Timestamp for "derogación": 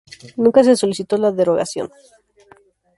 1.31-1.91